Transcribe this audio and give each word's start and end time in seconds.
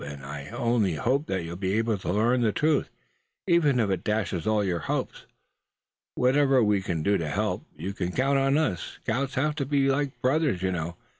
And 0.03 0.25
I 0.25 0.47
only 0.47 0.95
hope 0.95 1.27
that 1.27 1.43
you'll 1.43 1.57
be 1.57 1.73
able 1.77 1.95
to 1.95 2.11
learn 2.11 2.41
the 2.41 2.51
truth, 2.51 2.89
even 3.45 3.79
if 3.79 3.91
it 3.91 4.03
dashes 4.03 4.47
all 4.47 4.63
your 4.63 4.79
hopes. 4.79 5.27
Whatever 6.15 6.63
we 6.63 6.81
can 6.81 7.03
do 7.03 7.19
to 7.19 7.27
help, 7.29 7.67
you 7.77 7.93
can 7.93 8.11
count 8.11 8.39
on. 8.39 8.77
Scouts 8.77 9.35
have 9.35 9.53
to 9.57 9.65
be 9.67 9.89
like 9.91 10.19
brothers, 10.19 10.63
you 10.63 10.71
know. 10.71 10.95